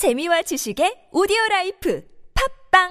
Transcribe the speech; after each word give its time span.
재미와 0.00 0.40
지식의 0.40 1.12
오디오 1.12 1.36
life 1.50 2.02
팟빵 2.72 2.88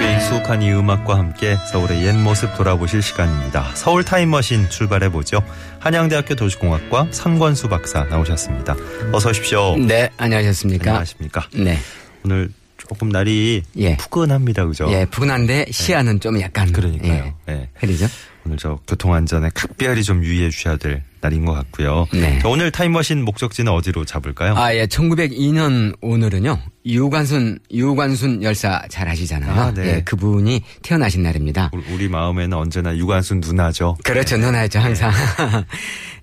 꽤 0.00 0.16
익숙한 0.16 0.60
이 0.60 0.70
음악과 0.70 1.16
함께 1.16 1.56
서울의 1.72 2.04
옛 2.04 2.12
모습 2.12 2.54
돌아보실 2.54 3.00
시간입니다. 3.00 3.74
서울 3.74 4.04
타임머신 4.04 4.68
출발해 4.68 5.08
보죠. 5.08 5.42
한양대학교 5.80 6.34
도시공학과 6.34 7.08
선권수 7.10 7.70
박사 7.70 8.04
나오셨습니다. 8.04 8.76
어서 9.14 9.30
오십시오. 9.30 9.78
네, 9.78 10.10
안녕하셨습니까? 10.18 10.90
안녕하십니까? 10.90 11.48
네. 11.54 11.78
오늘 12.22 12.50
조금 12.88 13.08
날이 13.08 13.62
예. 13.76 13.96
푸근합니다, 13.96 14.66
그죠? 14.66 14.86
예, 14.90 15.06
푸근한데 15.06 15.66
시야는 15.70 16.20
좀 16.20 16.40
약간 16.40 16.70
그러니까요. 16.72 17.34
예, 17.48 17.52
예. 17.52 17.68
흐리죠? 17.74 18.06
오늘 18.46 18.58
저 18.58 18.78
교통안전에 18.86 19.48
각별히 19.54 20.02
좀 20.02 20.22
유의해 20.22 20.50
주셔야 20.50 20.76
될 20.76 21.02
날인 21.22 21.46
것 21.46 21.54
같고요. 21.54 22.06
네. 22.12 22.38
자, 22.40 22.48
오늘 22.48 22.70
타임머신 22.70 23.24
목적지는 23.24 23.72
어디로 23.72 24.04
잡을까요? 24.04 24.54
아, 24.54 24.74
예, 24.74 24.84
1902년 24.86 25.96
오늘은요. 26.02 26.58
유관순 26.84 27.58
유관순 27.72 28.42
열사 28.42 28.82
잘 28.90 29.08
아시잖아요. 29.08 29.50
아, 29.50 29.72
네. 29.72 29.86
예, 29.96 30.00
그분이 30.02 30.62
태어나신 30.82 31.22
날입니다. 31.22 31.70
우리- 31.90 32.08
마음에는 32.08 32.54
언제나 32.54 32.94
유관순 32.94 33.40
누나죠. 33.40 33.96
그렇죠. 34.04 34.36
누나였죠, 34.36 34.78
항상. 34.78 35.10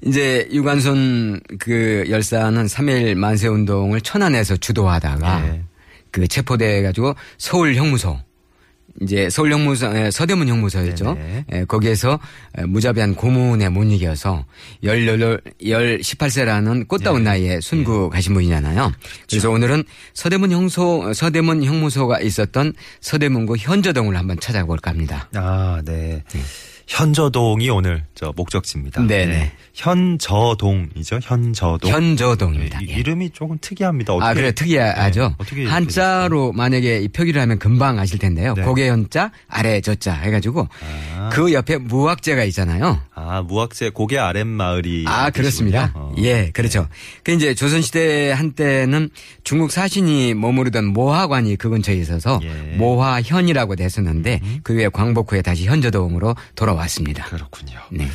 이제 0.06 0.48
유관순 0.52 1.40
그 1.60 2.06
열사는 2.08 2.66
3.1 2.68 3.16
만세 3.16 3.48
운동을 3.48 4.02
천안에서 4.02 4.58
주도하다가 4.58 5.48
예. 5.48 5.62
그 6.12 6.28
체포돼 6.28 6.82
가지고 6.84 7.16
서울 7.38 7.76
형무소 7.76 8.20
이제 9.02 9.30
서울 9.30 9.54
형무소 9.54 9.88
에, 9.96 10.12
서대문 10.12 10.48
형무소였죠. 10.50 11.18
에, 11.50 11.66
거기에서 11.66 12.20
에, 12.58 12.66
무자비한 12.66 13.16
고문에 13.16 13.70
못 13.70 13.84
이겨서 13.84 14.46
18, 14.84 16.00
18세라는 16.00 16.88
꽃다운 16.88 17.22
예. 17.22 17.24
나이에 17.24 17.62
순구 17.62 18.10
가신 18.10 18.34
분이잖아요. 18.34 18.92
그래서 19.30 19.50
오늘은 19.50 19.84
서대문 20.14 20.52
형소 20.52 21.14
서대문 21.14 21.64
형무소가 21.64 22.20
있었던 22.20 22.74
서대문구 23.00 23.56
현저동을 23.58 24.18
한번 24.18 24.40
찾아볼까 24.40 24.92
합니다. 24.92 25.30
아, 25.36 25.82
네. 25.86 26.24
현저동이 26.92 27.70
오늘 27.70 28.04
저 28.16 28.34
목적지입니다. 28.36 29.02
네네. 29.04 29.54
현저동이죠. 29.74 31.20
현저동. 31.24 31.90
현저동입니다. 31.90 32.82
이, 32.82 32.88
예. 32.90 32.94
이름이 32.96 33.30
조금 33.30 33.58
특이합니다. 33.62 34.14
어떻게, 34.14 34.30
아, 34.30 34.34
그래, 34.34 34.52
특이하죠. 34.52 35.30
네, 35.30 35.36
어떻게 35.38 35.66
한자로 35.66 36.52
만약에 36.52 37.00
이 37.00 37.08
표기를 37.08 37.42
하면 37.42 37.60
금방 37.60 37.98
아실 37.98 38.20
텐데요. 38.20 38.54
네. 38.56 38.64
고개 38.64 38.90
현자, 38.90 39.32
아래 39.48 39.80
저자 39.80 40.14
해가지고 40.14 40.68
아. 41.16 41.30
그 41.32 41.54
옆에 41.54 41.78
무악재가 41.78 42.44
있잖아요. 42.46 43.00
아, 43.16 43.42
무악재 43.42 43.92
고개 43.92 44.18
아랫마을이. 44.18 45.06
아, 45.08 45.30
그렇습니다. 45.30 45.94
어. 45.96 46.14
예, 46.18 46.52
그렇죠. 46.52 46.90
그 47.24 47.32
이제 47.32 47.56
조선시대 47.56 48.32
한때는 48.32 49.10
중국 49.46 49.72
사신이 49.72 50.34
머무르던 50.34 50.88
모화관이 50.88 51.56
그 51.56 51.70
근처에 51.70 51.96
있어서 51.96 52.42
예. 52.44 52.50
모화현이라고 52.76 53.78
됐었는데 53.78 54.42
그 54.64 54.74
후에 54.74 54.90
광복 54.90 55.32
후에 55.32 55.42
다시 55.42 55.66
현저동으로 55.68 56.36
돌아왔 56.56 56.81
습니다. 56.88 57.26
그렇군요. 57.26 57.80
네. 57.90 58.08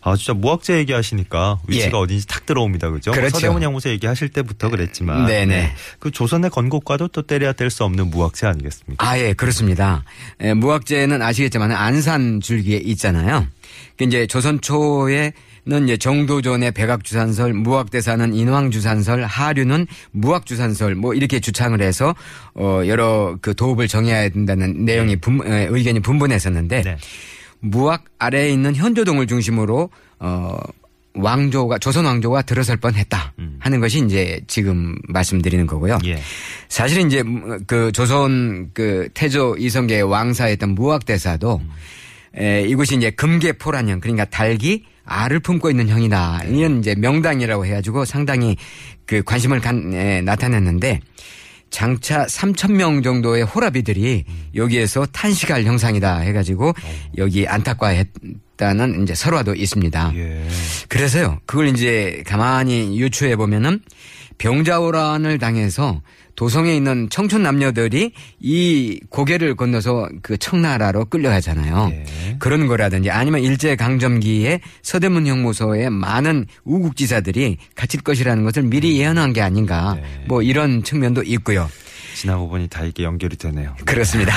아, 0.00 0.16
진짜 0.16 0.34
무악재 0.34 0.78
얘기하시니까 0.78 1.60
위치가 1.68 1.98
예. 1.98 2.02
어딘지 2.02 2.26
탁 2.26 2.44
들어옵니다. 2.44 2.90
그죠? 2.90 3.12
그렇죠. 3.12 3.38
서대문 3.38 3.62
형무소 3.62 3.88
얘기하실 3.90 4.30
때부터 4.30 4.68
그랬지만. 4.68 5.26
네네. 5.26 5.74
그 6.00 6.10
조선의 6.10 6.50
건국과도 6.50 7.08
또 7.08 7.22
때려야 7.22 7.52
뗄 7.52 7.70
수 7.70 7.84
없는 7.84 8.10
무학재 8.10 8.46
아니겠습니까? 8.46 9.08
아, 9.08 9.18
예, 9.18 9.32
그렇습니다. 9.32 10.04
예, 10.40 10.54
무학재는 10.54 11.22
아시겠지만 11.22 11.70
안산 11.72 12.40
줄기에 12.40 12.78
있잖아요. 12.78 13.46
그 13.96 14.04
이제 14.04 14.26
조선 14.26 14.60
초에 14.60 15.32
는 15.64 15.84
이제 15.84 15.96
정도전의 15.96 16.72
백악주산설, 16.72 17.52
무학대사는 17.52 18.34
인왕주산설, 18.34 19.22
하류는 19.22 19.86
무학주산설 20.10 20.96
뭐 20.96 21.14
이렇게 21.14 21.38
주창을 21.38 21.80
해서 21.82 22.16
어 22.56 22.82
여러 22.86 23.36
그 23.40 23.54
도읍을 23.54 23.86
정해야 23.86 24.28
된다는 24.28 24.84
내용이 24.84 25.14
분, 25.14 25.40
에, 25.46 25.68
의견이 25.70 26.00
분분했었는데 26.00 26.82
네. 26.82 26.96
무학 27.62 28.04
아래에 28.18 28.50
있는 28.50 28.74
현조동을 28.74 29.26
중심으로 29.26 29.88
어 30.18 30.58
왕조가 31.14 31.78
조선 31.78 32.06
왕조가 32.06 32.42
들어설 32.42 32.76
뻔했다 32.78 33.34
하는 33.58 33.80
것이 33.80 34.02
이제 34.04 34.40
지금 34.46 34.96
말씀드리는 35.08 35.66
거고요. 35.66 35.98
예. 36.06 36.18
사실은 36.68 37.06
이제 37.06 37.22
그 37.66 37.92
조선 37.92 38.70
그 38.72 39.08
태조 39.14 39.56
이성계의 39.58 40.02
왕사였던 40.04 40.70
무학 40.70 41.04
대사도 41.04 41.60
에, 42.38 42.62
이곳이 42.62 42.96
이제 42.96 43.10
금계포란형 43.10 44.00
그러니까 44.00 44.24
달기 44.24 44.84
알을 45.04 45.40
품고 45.40 45.70
있는 45.70 45.88
형이다. 45.88 46.44
이런 46.46 46.78
이제 46.78 46.94
명당이라고 46.94 47.66
해가지고 47.66 48.04
상당히 48.04 48.56
그 49.04 49.22
관심을 49.22 49.60
간, 49.60 49.92
에, 49.92 50.22
나타냈는데 50.22 51.00
장차 51.72 52.26
3천 52.26 52.72
명 52.72 53.02
정도의 53.02 53.42
호라비들이 53.42 54.24
여기에서 54.54 55.06
탄식할 55.06 55.64
형상이다 55.64 56.18
해가지고 56.18 56.74
여기 57.16 57.48
안타까워했다는 57.48 59.02
이제 59.02 59.14
설화도 59.14 59.56
있습니다. 59.56 60.12
예. 60.14 60.46
그래서요, 60.88 61.40
그걸 61.46 61.68
이제 61.68 62.22
가만히 62.26 63.00
유추해 63.00 63.34
보면은 63.34 63.80
병자호란을 64.38 65.38
당해서 65.38 66.02
도성에 66.34 66.74
있는 66.74 67.08
청춘 67.10 67.42
남녀들이 67.42 68.12
이 68.40 69.00
고개를 69.10 69.54
건너서 69.54 70.08
그 70.22 70.36
청나라로 70.36 71.06
끌려가잖아요. 71.06 71.90
예. 71.92 72.36
그런 72.38 72.66
거라든지 72.66 73.10
아니면 73.10 73.42
일제 73.42 73.76
강점기에 73.76 74.60
서대문 74.82 75.26
형무소에 75.26 75.88
많은 75.90 76.46
우국지사들이 76.64 77.58
갇힐 77.74 78.00
것이라는 78.02 78.44
것을 78.44 78.62
미리 78.62 78.98
예언한 78.98 79.32
게 79.32 79.40
아닌가. 79.40 79.94
네. 79.94 80.24
뭐 80.26 80.42
이런 80.42 80.82
측면도 80.82 81.22
있고요. 81.24 81.68
지나고 82.14 82.48
보니 82.48 82.68
다 82.68 82.84
이게 82.84 83.04
연결이 83.04 83.36
되네요. 83.36 83.74
그렇습니다. 83.84 84.34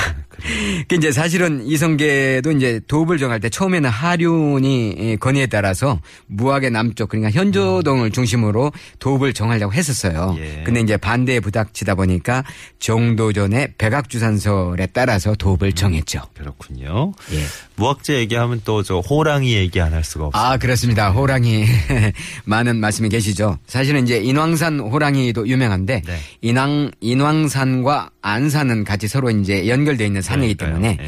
그 0.88 0.94
이제 0.96 1.12
사실은 1.12 1.66
이성계도 1.66 2.52
이제 2.52 2.80
도읍을 2.88 3.18
정할 3.18 3.40
때 3.40 3.48
처음에는 3.48 3.88
하륜이 3.90 5.16
건의에 5.20 5.46
따라서 5.46 6.00
무학의 6.26 6.70
남쪽 6.70 7.08
그러니까 7.08 7.30
현조동을 7.38 8.10
중심으로 8.12 8.72
도읍을 8.98 9.32
정하려고 9.34 9.72
했었어요. 9.72 10.36
예. 10.38 10.62
근데 10.64 10.80
이제 10.80 10.96
반대에 10.96 11.40
부닥치다 11.40 11.94
보니까 11.96 12.44
정도전의 12.78 13.74
백악주산설에 13.78 14.86
따라서 14.92 15.34
도읍을 15.34 15.72
정했죠. 15.72 16.20
그렇군요. 16.34 17.12
예. 17.32 17.42
무학재 17.76 18.14
얘기하면 18.20 18.62
또 18.64 18.82
저 18.86 19.00
호랑이 19.00 19.54
얘기 19.54 19.80
안 19.80 19.92
할 19.92 20.04
수가 20.04 20.26
없어요. 20.26 20.42
아, 20.42 20.56
그렇습니다. 20.58 21.10
호랑이 21.10 21.64
많은 22.44 22.76
말씀이 22.76 23.08
계시죠. 23.08 23.58
사실은 23.66 24.04
이제 24.04 24.18
인왕산 24.18 24.78
호랑이도 24.78 25.48
유명한데 25.48 26.02
네. 26.06 26.18
인왕 26.42 26.92
인왕산과 27.00 28.10
안산은 28.22 28.84
같이 28.84 29.08
서로 29.08 29.30
이제 29.30 29.66
연결되어 29.68 30.06
있는 30.06 30.22
산이기. 30.26 30.54
때문에 30.56 30.98
예. 31.00 31.06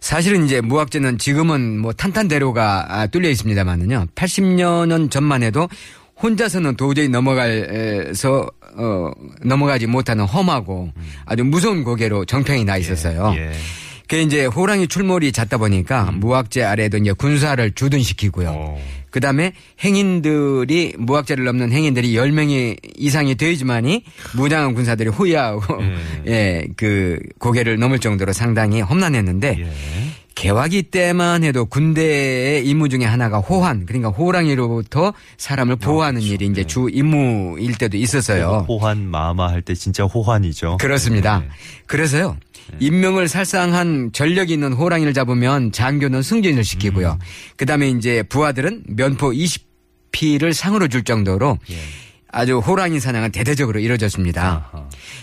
사실은 0.00 0.44
이제 0.44 0.60
무학재는 0.60 1.18
지금은 1.18 1.78
뭐 1.78 1.92
탄탄대로가 1.92 2.86
아, 2.88 3.06
뚫려 3.06 3.28
있습니다만은요. 3.30 4.06
80년 4.14 5.10
전만 5.10 5.42
해도 5.42 5.68
혼자서는 6.22 6.76
도저히 6.76 7.08
넘어갈서 7.08 8.50
어 8.76 9.10
넘어가지 9.42 9.86
못하는 9.86 10.24
험하고 10.24 10.90
아주 11.24 11.44
무서운 11.44 11.84
고개로 11.84 12.24
정평이 12.24 12.64
나 12.64 12.76
있었어요. 12.76 13.34
예. 13.36 13.52
그 14.08 14.16
이제 14.16 14.46
호랑이 14.46 14.88
출몰이 14.88 15.32
잦다 15.32 15.58
보니까 15.58 16.10
무학재 16.14 16.62
아래에도 16.62 16.96
이제 16.96 17.12
군사를 17.12 17.70
주둔시키고요. 17.72 18.48
어. 18.48 18.80
그 19.10 19.20
다음에 19.20 19.52
행인들이 19.82 20.94
무학재를 20.98 21.44
넘는 21.44 21.72
행인들이 21.72 22.12
10명이 22.12 22.76
이상이 22.96 23.34
되지만이 23.34 24.04
무장한 24.36 24.74
군사들이 24.74 25.10
호위하고 25.10 25.62
예, 26.26 26.66
그 26.76 27.18
고개를 27.38 27.78
넘을 27.78 27.98
정도로 27.98 28.32
상당히 28.32 28.80
험난했는데 28.80 29.56
예. 29.58 29.70
개화기 30.38 30.84
때만 30.84 31.42
해도 31.42 31.66
군대의 31.66 32.64
임무 32.64 32.88
중에 32.88 33.04
하나가 33.04 33.38
호환 33.38 33.86
그러니까 33.86 34.10
호랑이로부터 34.10 35.12
사람을 35.36 35.74
보호하는 35.76 36.20
일이 36.22 36.46
이제 36.46 36.62
주 36.62 36.88
임무일 36.92 37.76
때도 37.76 37.96
있었어요. 37.96 38.64
호환 38.68 39.04
마마 39.10 39.48
할 39.50 39.62
때 39.62 39.74
진짜 39.74 40.04
호환이죠. 40.04 40.76
그렇습니다. 40.76 41.40
네. 41.40 41.48
그래서요. 41.86 42.36
인명을 42.78 43.26
살상한 43.26 44.10
전력이 44.12 44.52
있는 44.52 44.74
호랑이를 44.74 45.12
잡으면 45.12 45.72
장교는 45.72 46.22
승진을 46.22 46.62
시키고요. 46.62 47.18
그다음에 47.56 47.88
이제 47.88 48.22
부하들은 48.22 48.84
면포 48.86 49.32
20피를 49.32 50.52
상으로 50.52 50.86
줄 50.86 51.02
정도로 51.02 51.58
예. 51.72 51.76
아주 52.30 52.58
호랑이 52.58 53.00
사냥은 53.00 53.32
대대적으로 53.32 53.80
이루어졌습니다. 53.80 54.70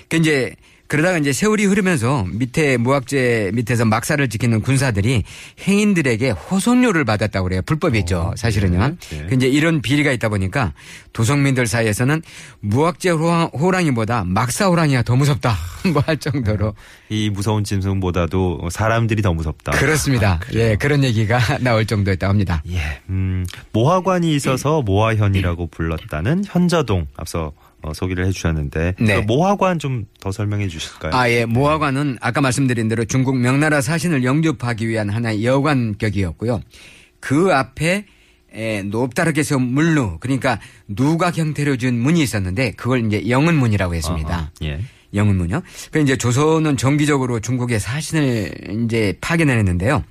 그 0.09 0.17
이제 0.17 0.55
그러다가 0.87 1.17
이제 1.17 1.33
세월이 1.33 1.65
흐르면서 1.65 2.25
밑에 2.31 2.77
무학재 2.77 3.51
밑에서 3.53 3.85
막사를 3.85 4.27
지키는 4.29 4.61
군사들이 4.61 5.23
행인들에게 5.67 6.29
호송료를 6.29 7.05
받았다고 7.05 7.43
그래요. 7.45 7.61
불법이죠. 7.65 8.33
사실은요. 8.37 8.77
네, 8.79 8.95
네. 9.17 9.25
그 9.27 9.35
이제 9.35 9.47
이런 9.47 9.81
비리가 9.81 10.11
있다 10.11 10.29
보니까 10.29 10.73
도성민들 11.13 11.65
사이에서는 11.67 12.21
무학재 12.59 13.09
호랑- 13.11 13.49
호랑 13.59 13.85
이보다 13.87 14.23
막사 14.25 14.67
호랑이가 14.67 15.01
더 15.03 15.15
무섭다. 15.15 15.55
뭐 15.93 16.03
할 16.05 16.17
정도로 16.17 16.75
이 17.09 17.29
무서운 17.29 17.63
짐승보다도 17.63 18.69
사람들이 18.71 19.21
더 19.21 19.33
무섭다. 19.33 19.71
그렇습니다. 19.73 20.39
예, 20.53 20.75
그런 20.75 21.03
얘기가 21.03 21.39
나올 21.61 21.85
정도였다고 21.85 22.29
합니다. 22.29 22.61
예, 22.69 23.01
음, 23.09 23.45
모화관이 23.71 24.35
있어서 24.35 24.81
모화현이라고 24.83 25.67
불렀다는 25.67 26.43
현저동 26.45 27.07
앞서 27.17 27.53
어, 27.85 27.93
소개를 27.93 28.25
해주셨는데 28.25 28.95
네. 28.99 29.15
그 29.15 29.21
모화관 29.21 29.79
좀 29.79 30.05
더 30.19 30.31
설명해 30.31 30.67
주실까요? 30.69 31.13
아, 31.13 31.29
예. 31.29 31.45
모화관은 31.45 32.17
아까 32.19 32.41
말씀드린 32.41 32.87
대로 32.87 33.05
중국 33.05 33.37
명나라 33.37 33.79
사신을 33.81 34.23
영접하기 34.23 34.87
위한 34.87 35.09
하나의 35.11 35.45
여관격이었고요. 35.45 36.61
그 37.19 37.53
앞에 37.53 38.05
에, 38.53 38.81
높다랗게 38.83 39.43
세운 39.43 39.61
문루, 39.73 40.17
그러니까 40.19 40.59
누각 40.87 41.37
형태로 41.37 41.77
지은 41.77 41.93
문이 41.99 42.23
있었는데 42.23 42.71
그걸 42.71 43.05
이제 43.05 43.29
영은문이라고 43.29 43.93
했습니다. 43.93 44.33
아하, 44.33 44.49
예. 44.63 44.79
영은문이요. 45.13 45.61
그 45.91 45.99
이제 45.99 46.17
조선은 46.17 46.75
정기적으로 46.77 47.39
중국의 47.39 47.79
사신을 47.79 48.83
이제 48.85 49.15
파견했는데요. 49.21 50.03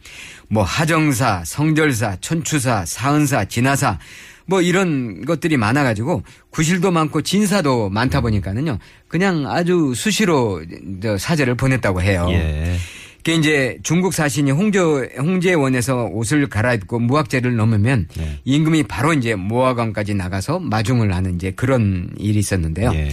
뭐 0.48 0.62
하정사, 0.62 1.42
성절사, 1.44 2.18
천추사, 2.20 2.84
사은사, 2.86 3.46
진화사 3.46 3.98
뭐 4.46 4.60
이런 4.60 5.24
것들이 5.24 5.56
많아가지고 5.56 6.22
구실도 6.50 6.90
많고 6.90 7.22
진사도 7.22 7.88
많다 7.90 8.20
보니까는요. 8.20 8.78
그냥 9.08 9.46
아주 9.46 9.92
수시로 9.94 10.62
저 11.02 11.16
사제를 11.18 11.54
보냈다고 11.54 12.02
해요. 12.02 12.26
예. 12.30 12.76
그게 13.24 13.36
이제 13.38 13.78
중국 13.82 14.12
사신이 14.12 14.50
홍제, 14.50 14.78
홍제원에서 15.16 16.10
옷을 16.12 16.46
갈아입고 16.46 16.98
무학제를 16.98 17.56
넘으면 17.56 18.06
네. 18.18 18.38
임금이 18.44 18.82
바로 18.82 19.14
이제 19.14 19.34
모화관까지 19.34 20.12
나가서 20.12 20.58
마중을 20.58 21.14
하는 21.14 21.36
이제 21.36 21.50
그런 21.50 22.10
일이 22.18 22.38
있었는데요. 22.38 22.92
예. 22.92 23.10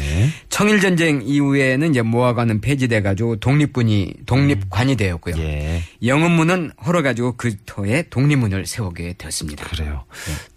청일전쟁 0.50 1.22
이후에는 1.24 1.92
이제 1.92 2.02
모화관은 2.02 2.60
폐지돼 2.60 3.02
가지고 3.02 3.38
독립군이 3.38 4.14
독립관이 4.26 4.98
되었고요. 4.98 5.36
예. 5.38 5.82
영은문은 6.06 6.72
헐어가지고 6.86 7.36
그 7.38 7.56
터에 7.66 8.04
독립문을 8.10 8.66
세우게 8.66 9.16
되었습니다. 9.18 9.64
그래요. 9.70 10.04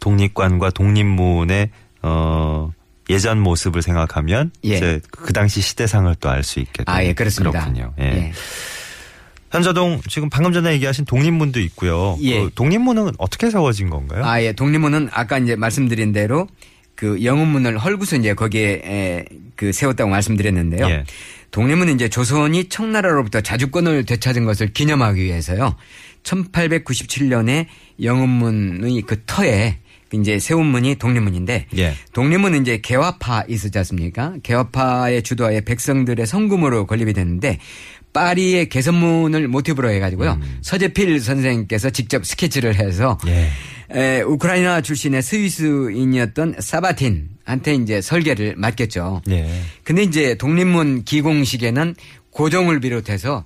독립관과 0.00 0.70
독립문의 0.70 1.70
어 2.02 2.72
예전 3.08 3.38
모습을 3.38 3.82
생각하면 3.82 4.50
예. 4.64 4.76
이제 4.76 5.00
그 5.12 5.32
당시 5.32 5.60
시대상을 5.60 6.12
또 6.16 6.28
알 6.28 6.42
수 6.42 6.58
있게 6.58 6.82
아, 6.86 7.04
예, 7.04 7.12
그렇습니다. 7.12 7.60
그렇군요. 7.60 7.92
예. 8.00 8.04
예. 8.04 8.32
현저동 9.54 10.00
지금 10.08 10.28
방금 10.28 10.52
전에 10.52 10.72
얘기하신 10.72 11.04
독립문도 11.04 11.60
있고요. 11.60 12.18
예. 12.22 12.40
그 12.40 12.50
독립문은 12.54 13.12
어떻게 13.18 13.50
세워진 13.50 13.88
건가요? 13.88 14.24
아, 14.24 14.42
예. 14.42 14.52
독립문은 14.52 15.10
아까 15.12 15.38
이제 15.38 15.54
말씀드린 15.54 16.12
대로 16.12 16.48
그 16.96 17.22
영은문을 17.22 17.78
헐고서 17.78 18.16
이제 18.16 18.34
거기에 18.34 18.82
에, 18.84 19.24
그 19.54 19.72
세웠다고 19.72 20.10
말씀드렸는데요. 20.10 20.86
예. 20.88 21.04
독립문은 21.52 21.94
이제 21.94 22.08
조선이 22.08 22.68
청나라로부터 22.68 23.40
자주권을 23.40 24.06
되찾은 24.06 24.44
것을 24.44 24.72
기념하기 24.72 25.22
위해서요. 25.22 25.76
1897년에 26.24 27.66
영은문의 28.02 29.02
그 29.02 29.22
터에 29.24 29.78
이제 30.12 30.38
세운 30.38 30.66
문이 30.66 30.96
독립문인데 30.96 31.66
예. 31.76 31.94
독립문은 32.12 32.62
이제 32.62 32.78
개화파 32.78 33.44
있었지 33.48 33.78
않습니까? 33.78 34.34
개화파의 34.42 35.22
주도하에 35.22 35.60
백성들의 35.60 36.26
성금으로 36.26 36.86
건립이 36.86 37.12
됐는데 37.12 37.58
파리의 38.14 38.70
개선문을 38.70 39.48
모티브로 39.48 39.90
해가지고요. 39.90 40.40
서재필 40.62 41.20
선생님께서 41.20 41.90
직접 41.90 42.24
스케치를 42.24 42.76
해서 42.76 43.18
예. 43.26 43.50
에, 43.90 44.22
우크라이나 44.22 44.80
출신의 44.80 45.20
스위스인이었던 45.20 46.56
사바틴한테 46.58 47.74
이제 47.74 48.00
설계를 48.00 48.54
맡겼죠. 48.56 49.20
예. 49.28 49.46
근데 49.82 50.02
이제 50.02 50.36
독립문 50.36 51.04
기공식에는 51.04 51.94
고종을 52.30 52.80
비롯해서 52.80 53.44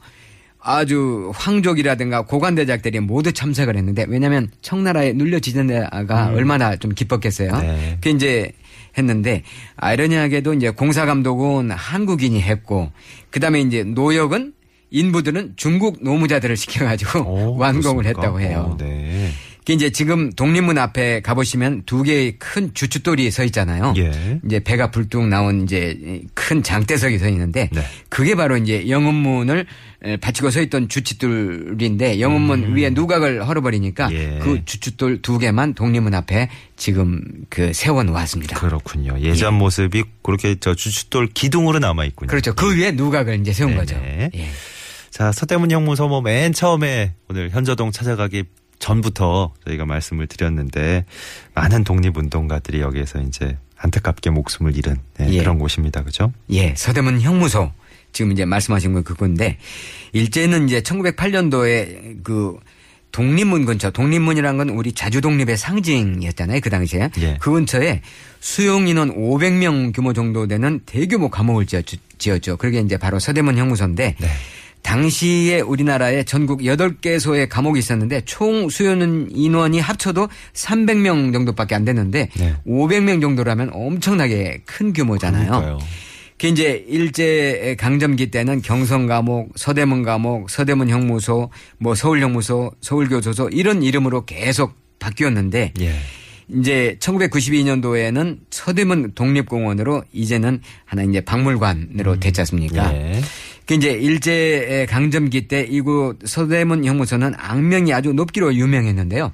아주 0.61 1.33
황족이라든가 1.35 2.23
고관대작들이 2.23 3.01
모두 3.01 3.33
참석을 3.33 3.77
했는데 3.77 4.05
왜냐하면 4.09 4.51
청나라에 4.61 5.13
눌려지던 5.13 5.67
데가 5.69 6.33
얼마나 6.35 6.77
좀 6.77 6.93
기뻤겠어요. 6.95 7.57
네. 7.59 7.99
그 8.03 8.11
이제 8.11 8.53
했는데 8.97 9.45
아이러니하게도 9.77 10.55
이제 10.55 10.71
공사 10.71 11.07
감독은 11.07 11.71
한국인이 11.71 12.43
했고 12.43 12.91
그다음에 13.31 13.61
이제 13.61 13.85
노역은 13.85 14.53
인부들은 14.91 15.55
중국 15.57 15.99
노무자들을 16.03 16.57
시켜가지고 16.57 17.21
오, 17.21 17.57
완공을 17.61 18.05
그렇습니까? 18.05 18.09
했다고 18.09 18.41
해요. 18.41 18.71
오, 18.73 18.77
네. 18.77 19.31
그 19.69 19.73
이제 19.75 19.91
지금 19.91 20.33
독립문 20.33 20.79
앞에 20.79 21.21
가보시면 21.21 21.83
두 21.85 22.03
개의 22.03 22.39
큰 22.39 22.73
주춧돌이 22.73 23.31
서 23.31 23.45
있잖아요. 23.45 23.93
예. 23.99 24.41
이제 24.47 24.61
배가 24.61 24.91
불뚝 24.91 25.29
나온 25.29 25.63
이제 25.63 26.23
큰 26.33 26.63
장대석이 26.63 27.19
서 27.19 27.29
있는데 27.29 27.69
네. 27.71 27.83
그게 28.09 28.35
바로 28.35 28.57
이제 28.57 28.89
영은문을 28.89 29.67
에, 30.05 30.17
받치고 30.17 30.49
서 30.49 30.63
있던 30.63 30.89
주춧돌인데 30.89 32.19
영은문 32.19 32.77
위에 32.77 32.89
누각을 32.89 33.47
헐어버리니까 33.47 34.09
음. 34.09 34.13
예. 34.15 34.39
그 34.43 34.65
주춧돌 34.65 35.21
두 35.21 35.37
개만 35.39 35.75
독립문 35.75 36.15
앞에 36.15 36.49
지금 36.79 37.23
그 37.51 37.75
세워 37.75 38.03
놓았습니다. 38.05 38.59
그렇군요. 38.59 39.21
예전 39.21 39.53
모습이 39.53 40.03
그렇게 40.23 40.57
저 40.59 40.75
주춧돌 40.75 41.29
기둥으로 41.35 41.79
남아 41.79 42.07
있군요. 42.07 42.29
그렇죠. 42.29 42.55
그 42.55 42.75
위에 42.75 42.93
누각을 42.93 43.39
이제 43.41 43.53
세운 43.53 43.73
네네. 43.73 43.81
거죠. 43.81 43.97
예. 45.09 45.11
자, 45.11 45.33
서대문 45.33 45.71
형무소 45.71 46.09
뭐 46.09 46.21
맨 46.21 46.53
처음에 46.53 47.15
오늘 47.29 47.51
현저동 47.51 47.91
찾아가기 47.93 48.45
전부터 48.79 49.55
저희가 49.67 49.87
말씀을 49.87 50.27
드렸는데 50.27 51.05
많은 51.55 51.85
독립운동가들이 51.85 52.81
여기에서 52.81 53.21
이제 53.23 53.57
안타깝게 53.77 54.31
목숨을 54.31 54.77
잃은 54.77 54.97
네, 55.19 55.33
예. 55.33 55.39
그런 55.39 55.59
곳입니다. 55.59 56.03
그죠? 56.05 56.33
예, 56.51 56.75
서대문 56.77 57.21
형무소. 57.21 57.73
지금 58.13 58.33
이제 58.33 58.45
말씀하신 58.45 58.95
건 58.95 59.05
그건데, 59.05 59.59
일제는 60.13 60.67
이제 60.67 60.81
1908년도에 60.81 62.25
그 62.25 62.59
독립문 63.13 63.67
근처, 63.67 63.91
독립문이란 63.91 64.57
건 64.57 64.71
우리 64.71 64.93
자주 64.93 65.21
독립의 65.21 65.57
상징이었잖아요, 65.57 66.61
그 66.61 66.71
당시에. 66.71 67.11
예. 67.21 67.37
그 67.41 67.53
근처에 67.53 68.01
수용 68.41 68.89
인원 68.89 69.15
500명 69.15 69.95
규모 69.95 70.13
정도 70.13 70.47
되는 70.47 70.81
대규모 70.87 71.29
감옥을 71.29 71.67
지었죠. 71.67 71.97
지었죠. 72.19 72.57
그게 72.57 72.81
이제 72.81 72.97
바로 72.97 73.19
서대문 73.19 73.59
형무소인데, 73.59 74.17
네. 74.19 74.29
당시에 74.83 75.61
우리나라에 75.61 76.25
전국 76.25 76.61
8개소의 76.61 77.49
감옥이 77.49 77.79
있었는데 77.79 78.23
총 78.25 78.69
수용 78.69 79.29
인원이 79.31 79.81
합쳐도 79.81 80.29
300명 80.55 81.33
정도밖에 81.33 81.75
안 81.75 81.85
됐는데 81.85 82.29
네. 82.39 82.55
500명 82.67 83.21
정도라면 83.21 83.71
엄청나게 83.73 84.63
큰 84.65 84.93
규모잖아요. 84.93 85.79
그 86.39 86.47
이제 86.47 86.85
일제 86.89 87.77
강점기 87.79 88.31
때는 88.31 88.63
경성 88.63 89.07
감옥, 89.07 89.51
서대문 89.57 90.05
감옥, 90.05 90.49
서대문 90.49 90.89
형무소, 90.89 91.51
뭐 91.79 91.95
서울 91.95 92.23
형무소, 92.23 92.73
서울 92.81 93.09
교도소 93.09 93.49
이런 93.51 93.83
이름으로 93.83 94.25
계속 94.25 94.75
바뀌었는데 95.01 95.75
예. 95.81 95.95
이제 96.49 96.97
1992년도에는 97.01 98.39
서대문 98.51 99.13
독립공원으로 99.15 100.05
이제는 100.13 100.63
하나 100.85 101.03
이제 101.03 101.21
박물관으로 101.21 102.21
됐지 102.21 102.41
않습니까? 102.41 102.95
예. 102.95 103.21
그 103.69 103.75
이제 103.75 103.91
일제 103.91 104.87
강점기 104.89 105.47
때 105.47 105.67
이곳 105.69 106.17
서대문 106.25 106.87
형무소는 106.87 107.35
악명이 107.37 107.93
아주 107.93 108.15
높기로 108.15 108.55
유명했는데요. 108.55 109.31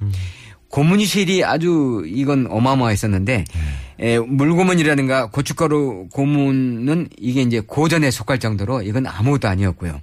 고문실이 0.67 1.45
아주 1.45 2.03
이건 2.05 2.47
어마어마했었는데 2.49 3.45
에, 3.99 4.19
물고문이라든가 4.19 5.27
고춧가루 5.27 6.09
고문은 6.11 7.07
이게 7.17 7.43
이제 7.43 7.61
고전에 7.61 8.11
속할 8.11 8.39
정도로 8.39 8.81
이건 8.81 9.07
아무것도 9.07 9.47
아니었고요. 9.47 10.01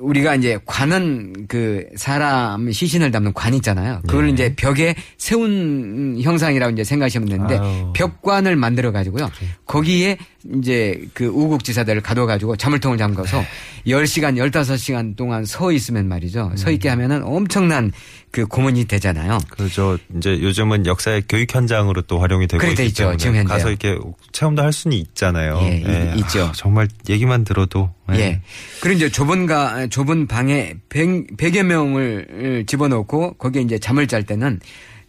우리가 0.00 0.34
이제 0.34 0.58
관은 0.64 1.46
그 1.46 1.86
사람 1.96 2.70
시신을 2.70 3.10
담는 3.10 3.32
관 3.32 3.54
있잖아요. 3.54 4.00
그걸 4.06 4.26
네. 4.26 4.32
이제 4.32 4.54
벽에 4.56 4.94
세운 5.18 6.18
형상이라고 6.20 6.72
이제 6.72 6.84
생각하시면 6.84 7.28
되는데 7.28 7.58
아유. 7.58 7.92
벽관을 7.94 8.56
만들어 8.56 8.90
가지고요. 8.92 9.30
거기에 9.66 10.18
이제 10.56 11.00
그 11.14 11.26
우국 11.26 11.64
지사들을 11.64 12.00
가둬 12.00 12.24
가지고 12.26 12.54
자물통을 12.56 12.96
잠가서 12.96 13.40
네. 13.40 13.46
10시간, 13.88 14.36
15시간 14.36 15.16
동안 15.16 15.44
서 15.44 15.72
있으면 15.72 16.06
말이죠. 16.08 16.52
서 16.54 16.68
음. 16.70 16.74
있게 16.74 16.88
하면은 16.90 17.24
엄청난 17.24 17.90
그 18.30 18.46
고문이 18.46 18.84
되잖아요. 18.84 19.38
그죠. 19.50 19.98
이제 20.16 20.40
요즘은 20.40 20.86
역사의 20.86 21.24
교육 21.28 21.52
현장으로 21.52 22.02
또 22.02 22.20
활용이 22.20 22.46
되고 22.46 22.60
그래 22.60 22.70
있기 22.70 22.84
있죠, 22.86 23.02
때문에 23.04 23.16
지금 23.16 23.34
현재요. 23.36 23.52
가서 23.56 23.68
이렇게 23.70 23.98
체험도 24.32 24.62
할 24.62 24.72
수는 24.72 24.96
있잖아요. 24.98 25.58
예, 25.62 26.12
이- 26.14 26.20
있죠. 26.20 26.44
아, 26.44 26.52
정말 26.54 26.86
얘기만 27.08 27.42
들어도 27.44 27.90
예. 28.12 28.40
그리고 28.80 28.96
이제 28.96 29.10
좁은 29.10 29.46
가, 29.46 29.86
좁은 29.88 30.28
방에 30.28 30.74
100, 30.88 31.36
100 31.36 31.56
여 31.56 31.64
명을 31.64 32.64
집어넣고 32.66 33.34
거기에 33.34 33.62
이제 33.62 33.78
잠을 33.78 34.06
잘 34.06 34.22
때는 34.22 34.60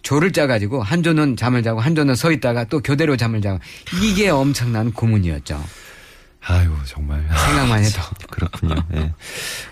조를 0.01 0.31
짜가지고 0.31 0.81
한 0.81 1.03
조는 1.03 1.35
잠을 1.35 1.63
자고 1.63 1.79
한 1.79 1.95
조는 1.95 2.15
서 2.15 2.31
있다가 2.31 2.65
또 2.65 2.79
교대로 2.79 3.17
잠을 3.17 3.41
자고 3.41 3.59
이게 4.01 4.29
엄청난 4.29 4.91
고문이었죠. 4.91 5.61
아유 6.45 6.71
정말 6.85 7.21
생각만 7.47 7.83
해도. 7.83 8.01
그렇군요. 8.31 8.75
예. 8.95 9.13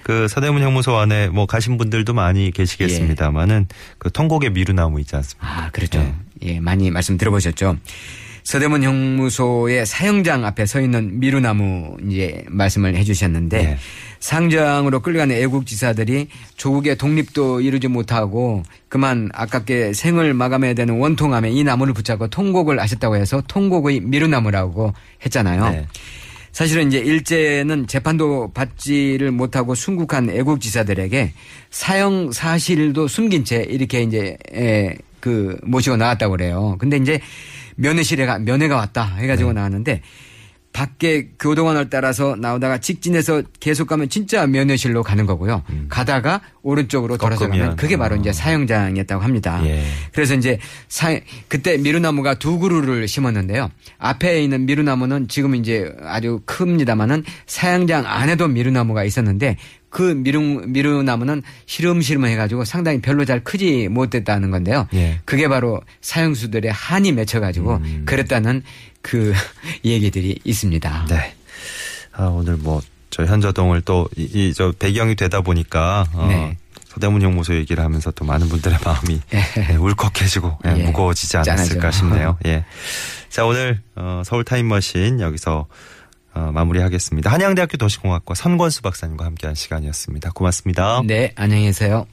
그 0.04 0.28
서대문 0.28 0.62
형무소 0.62 0.96
안에 0.98 1.30
뭐 1.30 1.46
가신 1.46 1.78
분들도 1.78 2.14
많이 2.14 2.52
계시겠습니다만은 2.52 3.68
그 3.98 4.12
통곡의 4.12 4.52
미루나무 4.52 5.00
있지 5.00 5.16
않습니까? 5.16 5.48
아, 5.48 5.70
그렇죠. 5.72 6.00
네. 6.00 6.16
예, 6.44 6.60
많이 6.60 6.92
말씀 6.92 7.18
들어보셨죠. 7.18 7.78
서대문 8.48 8.82
형무소의 8.82 9.86
사형장 9.86 10.46
앞에 10.46 10.66
서 10.66 10.80
있는 10.80 11.20
미루나무 11.20 11.98
이제 12.10 12.46
말씀을 12.48 12.96
해주셨는데 12.96 13.62
네. 13.62 13.77
상장으로 14.22 15.01
끌려가는 15.01 15.36
애국지사들이 15.36 16.30
조국의 16.56 16.96
독립도 16.96 17.60
이루지 17.60 17.89
못하고 17.89 18.63
그만 18.88 19.30
아깝게 19.34 19.92
생을 19.92 20.34
마감해야 20.34 20.75
되는 20.75 20.98
원통함에 20.98 21.51
이 21.51 21.66
나무를 21.66 21.94
붙잡고 21.94 22.30
통곡을 22.30 22.80
하셨다고 22.80 23.18
해서 23.18 23.44
통곡의 23.50 24.00
미루나무라고 24.00 24.94
했잖아요. 25.25 25.70
네. 25.70 25.88
사실은 26.54 26.88
이제 26.88 27.00
일제는 27.00 27.88
재판도 27.88 28.54
받지를 28.54 29.32
못하고 29.32 29.75
순국한 29.75 30.30
애국지사들에게 30.30 31.34
사형 31.70 32.32
사실도 32.32 33.10
숨긴 33.10 33.44
채 33.44 33.58
이렇게 33.70 34.04
이제 34.04 34.38
에, 34.56 34.96
그 35.20 35.58
모시고 35.64 35.98
나왔다고 35.98 36.32
그래요. 36.32 36.76
근데 36.80 36.98
이제 36.98 37.20
면회실에 37.76 38.26
가 38.26 38.40
면회가 38.40 38.76
왔다 38.76 39.04
해가지고 39.18 39.54
나왔는데 39.54 40.02
밖에 40.74 41.30
교도관을 41.40 41.90
따라서 41.90 42.36
나오다가 42.36 42.78
직진해서 42.78 43.42
계속 43.60 43.88
가면 43.88 44.10
진짜 44.10 44.46
면회실로 44.46 45.02
가는 45.02 45.26
거고요. 45.26 45.64
가다가 45.90 46.42
오른쪽으로 46.62 47.18
돌아서. 47.18 47.48
가면 47.50 47.78
그게 47.78 47.98
바로 47.98 48.16
이제 48.16 48.30
어. 48.30 48.34
사형장이었다고 48.34 49.24
합니다. 49.24 49.60
예. 49.66 49.84
그래서 50.14 50.36
이제 50.36 50.60
사, 50.88 51.20
그때 51.48 51.78
미루나무가 51.78 52.36
두 52.36 52.60
그루를 52.60 53.08
심었는데요. 53.08 53.72
앞에 53.98 54.44
있는 54.44 54.68
미루나무는 54.68 55.28
지금 55.30 55.56
이제 55.56 55.92
아주 56.04 56.42
큽니다만은 56.46 57.24
사형장 57.48 58.06
안에도 58.06 58.48
미루나무가 58.48 59.04
있었는데 59.04 59.58
그 59.89 60.01
미루, 60.01 60.39
미루나무는 60.67 61.44
시름시름 61.65 62.25
해가지고 62.25 62.65
상당히 62.65 63.01
별로 63.01 63.25
잘 63.25 63.44
크지 63.44 63.88
못했다는 63.88 64.51
건데요. 64.51 64.88
예. 64.94 65.20
그게 65.25 65.48
바로 65.48 65.82
사형수들의 66.01 66.72
한이 66.72 67.13
맺혀가지고 67.13 67.75
음. 67.75 68.03
그랬다는 68.06 68.63
그 69.01 69.34
얘기들이 69.86 70.39
있습니다. 70.44 71.06
네. 71.10 71.34
아, 72.13 72.25
오늘 72.25 72.58
뭐, 72.58 72.82
저 73.10 73.25
현저동을 73.25 73.82
또, 73.82 74.10
이, 74.17 74.24
이, 74.24 74.53
저, 74.53 74.74
배경이 74.77 75.15
되다 75.15 75.41
보니까, 75.41 76.06
어, 76.13 76.27
네. 76.27 76.58
서대문 76.88 77.22
형무소 77.22 77.56
얘기를 77.56 77.84
하면서 77.84 78.12
또 78.12 78.25
많은 78.25 78.50
분들의 78.50 78.79
마음이 78.84 79.22
네, 79.29 79.75
울컥해지고 79.75 80.58
예, 80.65 80.79
예. 80.79 80.84
무거워지지 80.84 81.38
않았을까 81.38 81.91
짠하죠. 81.91 81.98
싶네요. 81.98 82.38
예. 82.48 82.65
자, 83.29 83.46
오늘, 83.46 83.82
어, 83.96 84.24
서울 84.25 84.44
타임머신 84.44 85.20
여기서, 85.22 85.67
어, 86.38 86.51
마무리하겠습니다. 86.51 87.32
한양대학교 87.32 87.77
도시공학과 87.77 88.36
선권수 88.36 88.84
박사님과 88.84 89.25
함께한 89.25 89.56
시간이었습니다. 89.56 90.32
고맙습니다. 90.34 91.01
네, 91.03 91.34
안녕히 91.36 91.65
계세요. 91.65 92.06